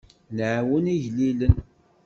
Ad 0.29 0.33
nɛawen 0.37 0.91
igellilen. 0.93 1.55